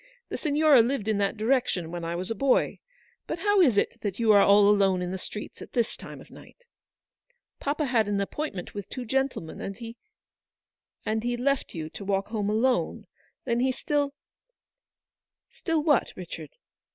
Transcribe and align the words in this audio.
The 0.29 0.37
Signora 0.39 0.81
lived 0.81 1.07
in 1.07 1.19
that 1.19 1.37
direction 1.37 1.91
when 1.91 2.03
I 2.03 2.15
was 2.15 2.31
a 2.31 2.33
boy. 2.33 2.79
But 3.27 3.37
how 3.37 3.61
is 3.61 3.77
it 3.77 4.01
that 4.01 4.17
you 4.17 4.31
are 4.31 4.41
all 4.41 4.67
alone 4.67 4.99
in 5.03 5.11
the 5.11 5.19
streets 5.19 5.61
at 5.61 5.73
this 5.73 5.95
time 5.95 6.19
of 6.19 6.31
night?"" 6.31 6.65
Papa 7.59 7.85
had 7.85 8.07
an 8.07 8.19
appointment 8.19 8.73
with 8.73 8.89
two 8.89 9.05
gentle 9.05 9.43
men, 9.43 9.61
and 9.61 9.77
he— 9.77 9.87
u" 9.89 9.95
And 11.05 11.23
he 11.23 11.37
left 11.37 11.75
you 11.75 11.87
to 11.91 12.03
walk 12.03 12.29
home 12.29 12.49
alone. 12.49 13.05
Then 13.45 13.59
he 13.59 13.71
still 13.71 14.07
—^" 14.09 14.11
Still 15.55 15.83
what, 15.83 16.13
Richard 16.15 16.49